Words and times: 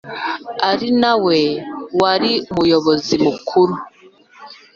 ari 0.69 0.89
nawe 1.01 1.39
wari 1.99 2.31
umuyobozi 2.51 3.13
mukuru 3.25 3.73